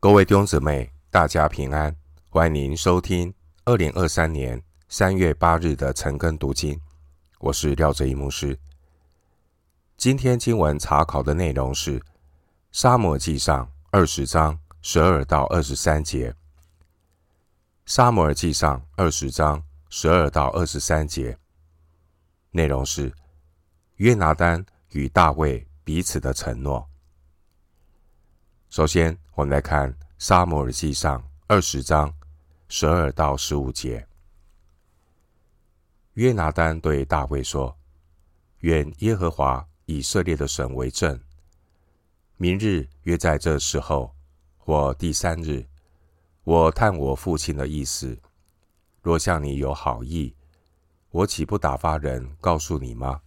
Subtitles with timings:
[0.00, 1.92] 各位弟兄姊妹，大家平安！
[2.30, 6.80] 欢迎您收听二零二三年三月八日的晨更读经。
[7.40, 8.56] 我是廖哲一牧师。
[9.96, 11.98] 今天经文查考的内容是
[12.70, 16.30] 《撒母耳记上》二十章十二到二十三节。
[17.84, 21.36] 《撒母耳记上》二十章十二到二十三节
[22.52, 23.12] 内容是
[23.96, 26.88] 约拿单与大卫彼此的承诺。
[28.70, 32.14] 首先，我们来看《撒母耳记上》二十章
[32.68, 34.06] 十二到十五节。
[36.14, 37.74] 约拿单对大卫说
[38.60, 41.18] ：“愿耶和华以色列的神为证，
[42.36, 44.14] 明日约在这时候
[44.58, 45.66] 或第三日，
[46.44, 48.18] 我探我父亲的意思。
[49.00, 50.36] 若向你有好意，
[51.08, 53.22] 我岂不打发人告诉你吗？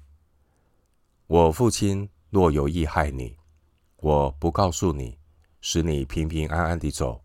[1.25, 3.35] 我父亲若有意害你，
[3.97, 5.19] 我不告诉你。”
[5.61, 7.21] 使你平平安安地走，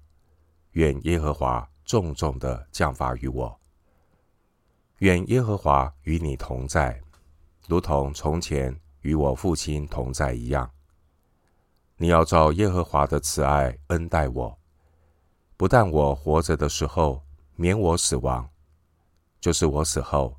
[0.73, 3.59] 愿耶和华重重的降罚于我。
[4.99, 7.01] 愿耶和华与你同在，
[7.67, 10.71] 如同从前与我父亲同在一样。
[11.97, 14.59] 你要照耶和华的慈爱恩待我，
[15.57, 17.23] 不但我活着的时候
[17.55, 18.47] 免我死亡，
[19.41, 20.37] 就是我死后，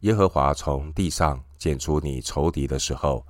[0.00, 3.24] 耶和华从地上剪除你仇敌的时候，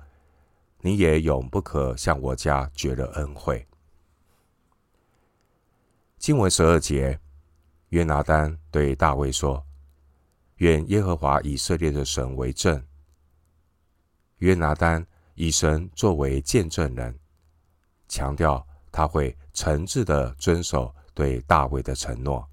[0.81, 3.63] 你也永不可向我家绝了恩惠。
[6.23, 7.19] 经文十二节，
[7.89, 9.61] 约拿丹对大卫说
[10.55, 12.81] ：“愿耶和华以色列的神为证。”
[14.39, 17.19] 约拿丹以神作为见证人，
[18.07, 22.49] 强调他会诚挚地遵守对大卫的承诺。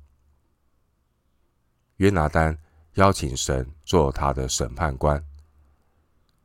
[1.99, 2.59] 约拿丹
[2.95, 5.25] 邀请神做他的审判官。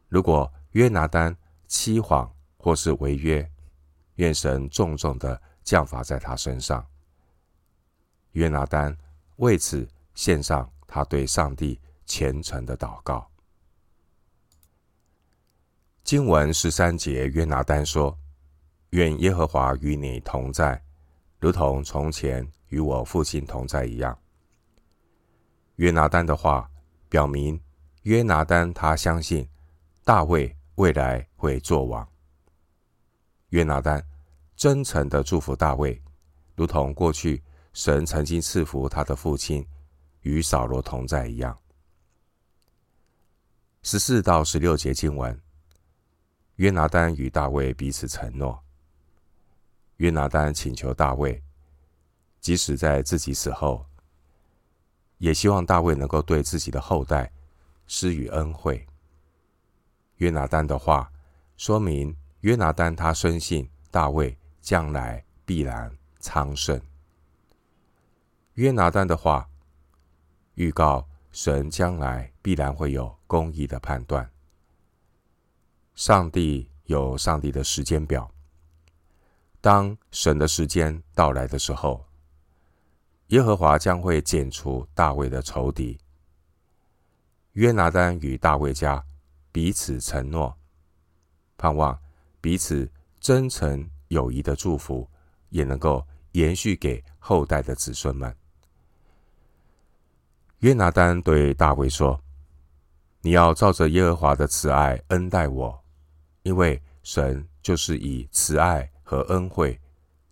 [0.10, 3.52] 如果约拿丹欺谎或是违约，
[4.18, 6.86] 愿神重重地降罚在他身上。
[8.36, 8.96] 约拿单
[9.38, 13.26] 为此献上他对上帝虔诚的祷告。
[16.04, 18.16] 经文十三节，约拿单说
[18.92, 20.82] ：“愿耶和华与你同在，
[21.40, 24.18] 如同从前与我父亲同在一样。”
[25.78, 26.70] 约拿单的话
[27.08, 27.60] 表明，
[28.04, 29.48] 约拿单他相信
[30.04, 32.06] 大卫未来会做王。
[33.50, 34.06] 约拿单
[34.58, 36.02] 真诚的祝福大卫，
[36.54, 37.42] 如同过去。
[37.76, 39.68] 神曾经赐福他的父亲
[40.22, 41.56] 与扫罗同在一样。
[43.84, 45.38] 十四到十六节经文，
[46.56, 48.58] 约拿单与大卫彼此承诺。
[49.98, 51.44] 约拿单请求大卫，
[52.40, 53.86] 即使在自己死后，
[55.18, 57.30] 也希望大卫能够对自己的后代
[57.88, 58.88] 施予恩惠。
[60.16, 61.12] 约拿单的话
[61.58, 66.82] 说明，约拿单他深信大卫将来必然昌盛。
[68.56, 69.50] 约拿单的话
[70.54, 74.30] 预告神将来必然会有公义的判断。
[75.94, 78.32] 上帝有上帝的时间表，
[79.60, 82.06] 当神的时间到来的时候，
[83.28, 86.00] 耶和华将会剪除大卫的仇敌。
[87.54, 89.04] 约拿单与大卫家
[89.52, 90.58] 彼此承诺，
[91.58, 91.98] 盼望
[92.40, 92.90] 彼此
[93.20, 95.10] 真诚友谊的祝福
[95.50, 98.34] 也能够延续给后代的子孙们。
[100.60, 102.20] 约拿单对大卫说
[103.22, 105.84] ：“你要照着耶和华的慈爱恩待我，
[106.44, 109.80] 因为神就是以慈爱和恩惠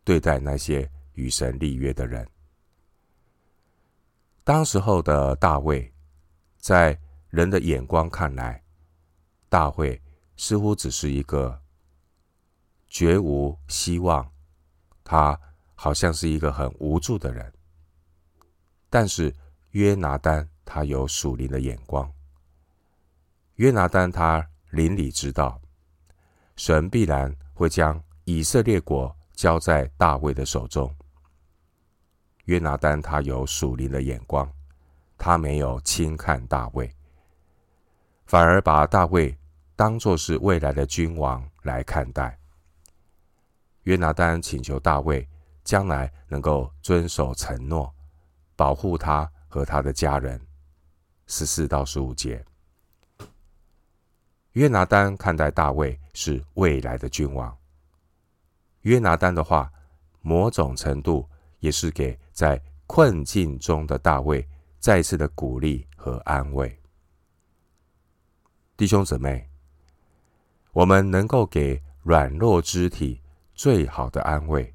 [0.03, 2.27] 对待那些与神立约的人。”
[4.43, 5.93] 当时候的大卫，
[6.57, 6.97] 在
[7.29, 8.63] 人的眼光看来，
[9.49, 10.01] 大卫
[10.35, 11.61] 似乎只是一个
[12.87, 14.31] 绝无希望，
[15.03, 15.39] 他
[15.75, 17.53] 好像是一个很无助的人，
[18.89, 19.31] 但是。
[19.73, 22.11] 约拿单他有属灵的眼光。
[23.55, 25.59] 约拿单他灵里知道，
[26.55, 30.95] 神必然会将以色列国交在大卫的手中。
[32.45, 34.47] 约拿单他有属灵的眼光，
[35.17, 36.95] 他没有轻看大卫，
[38.27, 39.35] 反而把大卫
[39.75, 42.37] 当作是未来的君王来看待。
[43.83, 45.27] 约拿单请求大卫
[45.63, 47.91] 将来能够遵守承诺，
[48.55, 49.27] 保护他。
[49.53, 50.41] 和他的家人，
[51.27, 52.43] 十四到十五节。
[54.53, 57.55] 约拿单看待大卫是未来的君王。
[58.81, 59.71] 约拿单的话，
[60.21, 61.29] 某种程度
[61.59, 64.43] 也是给在困境中的大卫
[64.79, 66.75] 再次的鼓励和安慰。
[68.75, 69.47] 弟兄姊妹，
[70.71, 73.21] 我们能够给软弱肢体
[73.53, 74.73] 最好的安慰，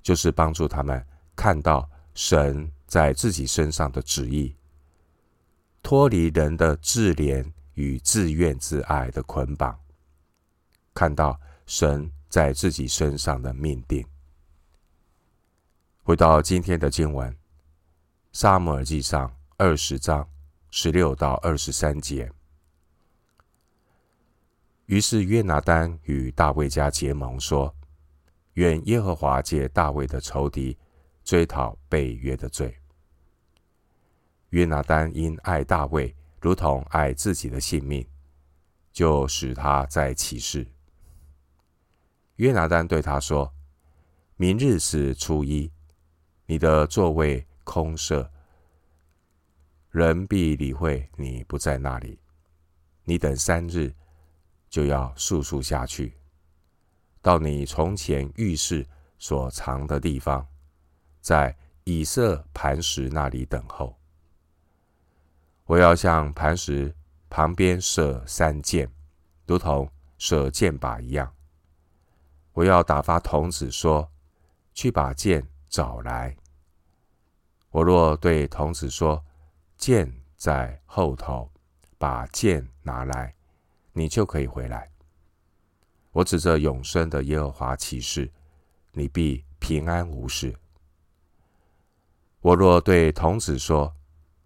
[0.00, 1.06] 就是帮助他们
[1.36, 4.52] 看到神在自己身上的旨意，
[5.80, 9.78] 脱离人的自怜与自怨自艾的捆绑，
[10.92, 14.04] 看到神在自己身上的命定。
[16.02, 17.32] 回到今天的经文，
[18.32, 20.28] 《撒母耳记上》二十章
[20.72, 22.28] 十六到二十三节。
[24.86, 27.72] 于是约拿单与大卫家结盟，说
[28.54, 30.76] ：“愿耶和华借大卫的仇敌
[31.22, 32.76] 追讨背约的罪。”
[34.50, 38.06] 约拿单因爱大卫，如同爱自己的性命，
[38.92, 40.66] 就使他在其事。
[42.36, 43.52] 约拿单对他说
[44.36, 45.70] ：“明日是初一。”
[46.46, 48.28] 你的座位空设，
[49.90, 52.18] 人必理会你不在那里。
[53.04, 53.94] 你等三日，
[54.68, 56.12] 就要速速下去，
[57.22, 58.84] 到你从前遇事
[59.16, 60.44] 所藏的地方，
[61.20, 63.99] 在以色磐石那里等候。
[65.70, 66.92] 我要向磐石
[67.28, 68.90] 旁边射三箭，
[69.46, 69.88] 如同
[70.18, 71.32] 射箭靶一样。
[72.54, 74.10] 我要打发童子说
[74.74, 76.36] ：“去把箭找来。”
[77.70, 79.24] 我若对童子说
[79.78, 81.48] ：“箭在后头，
[81.98, 83.32] 把箭拿来，
[83.92, 84.90] 你就可以回来。”
[86.10, 88.28] 我指着永生的耶和华起誓，
[88.90, 90.52] 你必平安无事。
[92.40, 93.94] 我若对童子说：“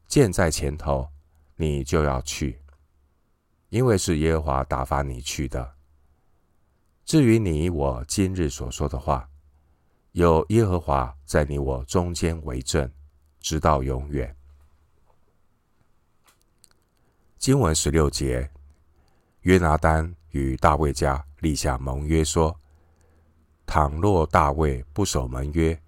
[0.07, 1.09] 箭在前头，
[1.57, 2.61] 你就要去，
[3.69, 5.75] 因为是耶和华打发你去的。”
[7.05, 9.29] 至于你我今日所说的话，
[10.13, 12.91] 有耶和华在你我中间为证。
[13.45, 14.35] 直到永远。
[17.37, 18.51] 经文十六节，
[19.43, 22.59] 约拿单与大卫家立下盟约，说：
[23.67, 25.79] 倘若大卫不守盟约，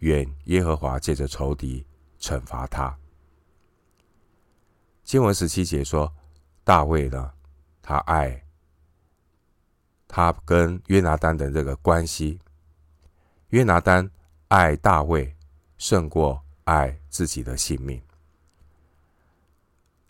[0.00, 1.86] 愿耶和华借着仇敌
[2.18, 2.98] 惩罚他。
[5.08, 6.14] 经文十七节说，
[6.64, 7.32] 大卫呢，
[7.80, 8.44] 他爱
[10.06, 12.38] 他跟约拿单的这个关系，
[13.48, 14.10] 约拿单
[14.48, 15.34] 爱大卫
[15.78, 16.38] 胜过。
[16.64, 17.98] 爱自己的性命，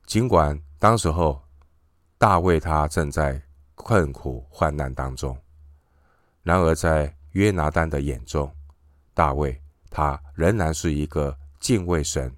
[0.06, 1.41] 尽管当时候
[2.19, 3.41] 大卫他正在
[3.77, 5.39] 困苦患难当中，
[6.43, 8.53] 然而在约拿单的眼中，
[9.15, 12.37] 大卫他仍然是一个敬畏神、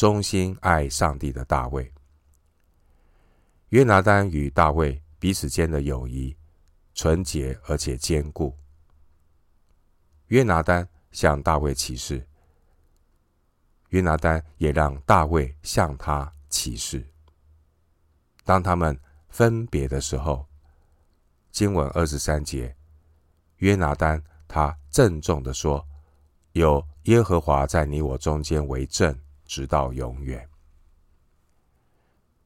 [0.00, 1.92] 忠心爱上帝的大卫。
[3.68, 6.34] 约拿单与大卫彼此间的友谊
[6.94, 8.56] 纯洁而且坚固。
[10.28, 12.26] 约拿单向大卫起誓。
[13.90, 17.06] 约拿单也让大卫向他起誓。
[18.42, 18.98] 当他们
[19.28, 20.46] 分别的时候，
[21.50, 22.74] 经文二十三节，
[23.58, 25.86] 约拿单他郑重的说
[26.52, 29.14] ：“有耶和华在你我中间为证，
[29.50, 30.48] 直到永远。”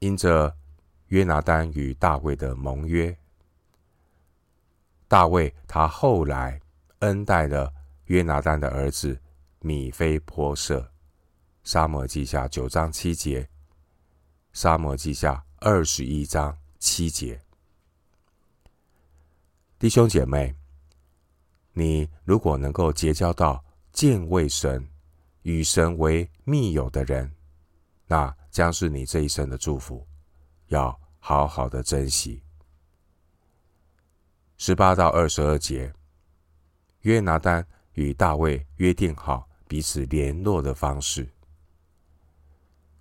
[0.00, 0.56] 因着
[1.08, 3.14] 约拿单与大卫的盟约，
[5.06, 6.58] 大卫他后来
[7.00, 7.70] 恩待了
[8.06, 9.20] 约拿单的儿子
[9.60, 10.90] 米非波设。
[11.62, 13.46] 撒母耳记下九章七节，
[14.54, 17.38] 撒母耳记下二十一章七节。
[19.78, 20.54] 弟兄姐妹，
[21.72, 23.62] 你如果能够结交到
[23.92, 24.86] 敬畏神、
[25.44, 27.30] 与神为密友的人，
[28.06, 30.06] 那将是你这一生的祝福，
[30.68, 32.42] 要好好的珍惜。
[34.56, 35.92] 十八到二十二节，
[37.00, 41.28] 约拿单与大卫约定好彼此联络的方式。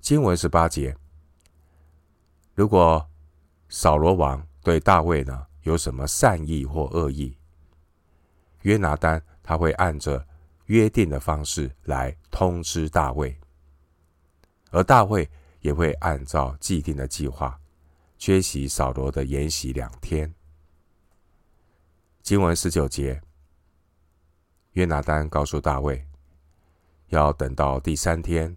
[0.01, 0.97] 经文十八节，
[2.53, 3.09] 如果
[3.69, 7.37] 扫罗王对大卫呢有什么善意或恶意，
[8.63, 10.27] 约拿单他会按着
[10.67, 13.37] 约定的方式来通知大卫，
[14.71, 15.29] 而大卫
[15.59, 17.59] 也会按照既定的计划
[18.17, 20.33] 缺席扫罗的筵席两天。
[22.21, 23.21] 经文十九节，
[24.71, 26.07] 约拿单告诉大卫，
[27.07, 28.55] 要等到第三天。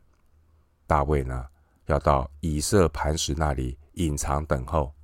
[0.86, 1.48] 大卫呢，
[1.86, 4.94] 要到以色磐石那里隐藏等候。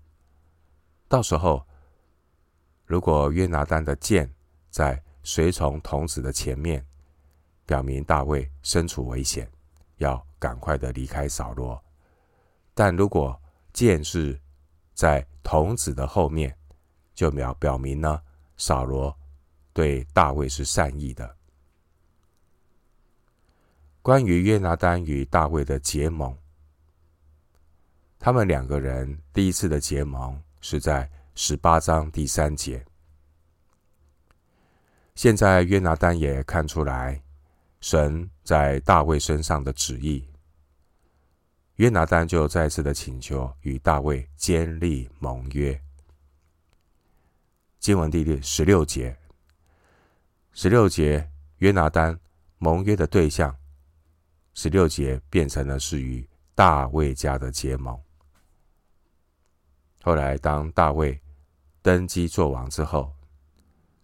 [1.09, 1.66] 到时候，
[2.87, 4.32] 如果约拿单的剑
[4.71, 6.87] 在随从童子的前面，
[7.66, 9.50] 表明大卫身处危险，
[9.99, 11.81] 要赶快的离开扫罗；
[12.75, 13.40] 但如果
[13.73, 14.38] 箭是
[14.95, 16.57] 在童子的后面，
[17.14, 18.21] 就表表明呢，
[18.57, 19.16] 扫罗
[19.73, 21.37] 对大卫是善意的。
[24.02, 26.37] 关于约拿单与大卫的结盟，
[28.19, 32.85] 他们两个人第一次的结盟是在十八章第三节。
[35.14, 37.23] 现在约拿单也看出来
[37.82, 40.24] 神在大卫身上的旨意，
[41.74, 45.78] 约拿单就再次的请求与大卫坚立盟约。
[47.80, 49.14] 经文第十六节，
[50.52, 52.16] 十六节约拿单
[52.58, 53.52] 盟约的对象，
[54.54, 56.24] 十六节变成了是与
[56.54, 58.00] 大卫家的结盟。
[60.04, 61.20] 后来当大卫
[61.82, 63.12] 登基作王之后，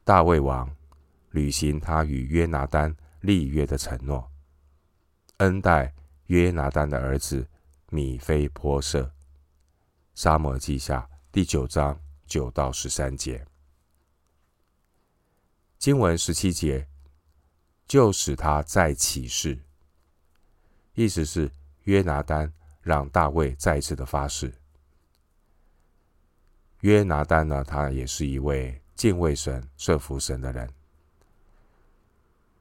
[0.03, 0.69] 大卫王
[1.31, 4.31] 履行他与约拿单立约的承诺，
[5.39, 5.93] 恩待
[6.27, 7.49] 约拿单的儿子
[7.91, 9.13] 米非波设。
[10.15, 13.47] 撒母耳记下第九章九到十三节。
[15.79, 16.89] 经文十七节，
[17.87, 19.59] 就使他再起誓，
[20.95, 21.51] 意思是
[21.85, 24.53] 约拿单让大卫再次的发誓。
[26.81, 30.69] 约拿单呢，他也是一位敬畏神、顺服神的人。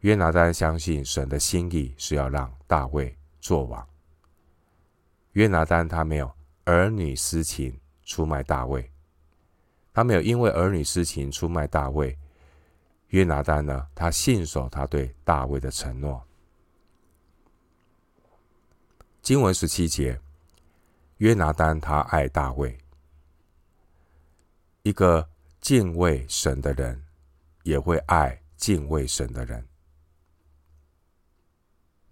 [0.02, 3.88] 约拿单相信神的心意是要让大卫做王。
[5.34, 6.32] 约拿单他没有
[6.66, 8.92] 儿女私情出卖大卫，
[9.94, 12.18] 他没有因为儿女私情出卖大卫。
[13.10, 13.88] 约拿单呢？
[13.96, 16.22] 他信守他对大卫的承诺。
[19.22, 20.20] 经文十七节，
[21.18, 22.78] 约拿单他爱大卫。
[24.84, 25.30] 一个
[25.62, 27.02] 敬畏神的人，
[27.64, 29.66] 也会爱敬畏神的人。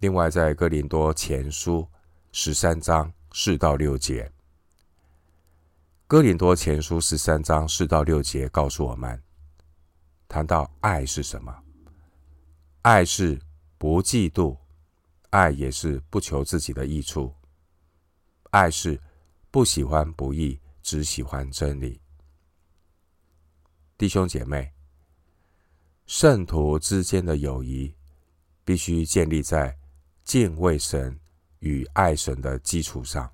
[0.06, 1.84] 另外，在哥林多前书
[2.30, 4.30] 十三章四到六节，
[6.06, 9.20] 哥林多前书十三章四到六节告诉我们。
[10.28, 11.52] 谈到爱是什么？
[12.82, 13.36] 爱是
[13.78, 14.56] 不嫉妒，
[15.30, 17.34] 爱也是不求自己的益处，
[18.50, 19.00] 爱是
[19.50, 22.00] 不喜欢不义，只喜欢真理。
[23.98, 24.72] 弟兄姐妹，
[26.06, 27.92] 圣徒之间的友谊
[28.64, 29.76] 必须建立在
[30.26, 31.16] 敬畏神
[31.60, 33.32] 与爱神的基础上，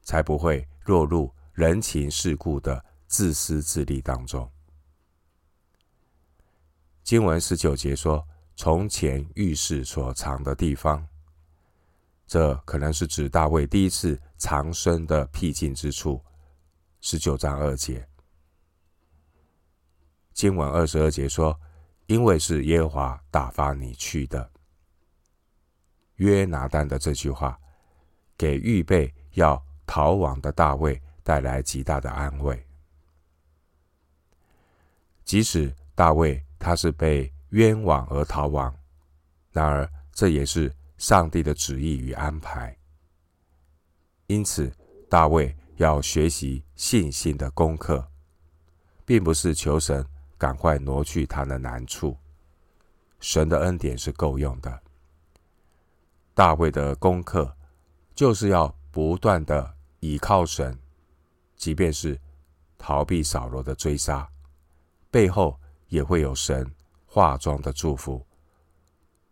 [0.00, 4.50] 才不会落入人情世故的自私自利当中。
[7.02, 8.26] 经文十九节说
[8.56, 11.06] ：“从前浴室所藏的地方，
[12.26, 16.24] 这可能是指大卫第一次藏身的僻静之处。”
[17.02, 18.08] 十九章二节。
[20.32, 21.60] 经文二十二节说
[22.08, 24.50] ：“因为是耶和华打发你去的。”
[26.20, 27.60] 约拿单的这句话，
[28.38, 32.64] 给预备要逃亡的大卫带来极大的安慰，
[35.24, 36.42] 即使大卫。
[36.62, 38.70] 他是被冤枉而逃亡，
[39.50, 42.76] 然而这也是上帝的旨意与安排。
[44.26, 44.70] 因此，
[45.08, 48.06] 大卫要学习信心的功课，
[49.06, 52.14] 并不是求神赶快挪去他的难处，
[53.20, 54.82] 神的恩典是够用的。
[56.40, 57.54] 大卫的功课
[58.14, 60.74] 就是要不断的倚靠神，
[61.54, 62.18] 即便是
[62.78, 64.26] 逃避扫罗的追杀，
[65.10, 65.54] 背后。
[65.88, 66.72] 也会有神
[67.04, 68.24] 化妆的祝福，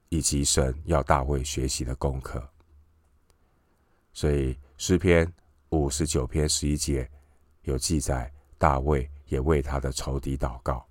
[0.08, 2.46] 以及神要大卫学习的功课。
[4.12, 5.32] 所以诗篇
[5.68, 7.08] 五十九篇十一节
[7.62, 10.84] 有记载，大卫也为他的仇敌祷告。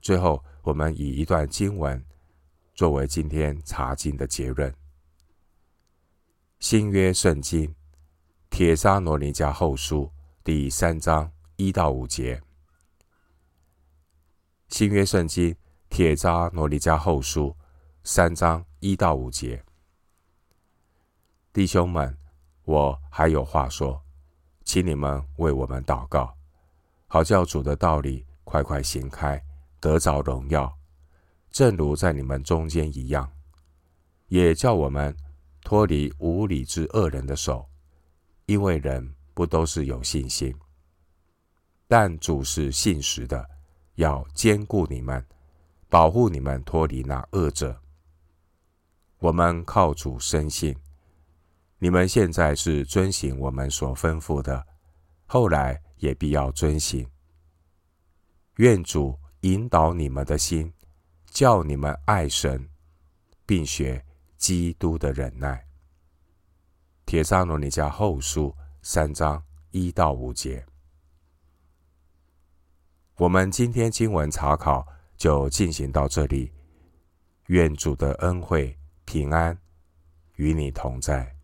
[0.00, 2.00] 最后，我们以一段经文
[2.78, 4.72] 作为今天查经的结论：
[6.60, 7.74] 新约圣经
[8.50, 10.08] 帖撒罗尼迦后书
[10.44, 12.40] 第三章一到五节。
[14.68, 15.56] 新约圣经
[15.90, 17.52] 帖撒罗尼迦后书
[18.04, 19.60] 三章一到五节，
[21.52, 22.16] 弟兄们，
[22.62, 24.00] 我还有话说，
[24.62, 26.32] 请你们为我们祷告，
[27.08, 29.44] 好叫主的道理快快行开，
[29.80, 30.77] 得着荣耀，
[31.50, 33.30] 正如在你们中间一样，
[34.28, 35.16] 也叫我们
[35.62, 37.68] 脱离无理之恶人的手，
[38.46, 40.54] 因为人不都是有信心，
[41.86, 43.48] 但主是信实的。
[43.94, 45.26] 要坚固你们，
[45.88, 47.82] 保护你们脱离那恶者。
[49.18, 50.72] 我们靠主深信，
[51.80, 54.64] 你们现在是遵行我们所吩咐的，
[55.26, 57.04] 后来也必要遵行。
[58.58, 60.72] 愿主引导你们的心，
[61.30, 62.68] 叫你们爱神，
[63.46, 64.04] 并学
[64.36, 65.66] 基督的忍耐。
[67.06, 70.66] 帖撒罗尼迦后书三章一到五节。
[73.16, 76.52] 我们今天经文查考就进行到这里，
[77.46, 79.58] 愿主的恩惠平安
[80.36, 81.37] 与你同在。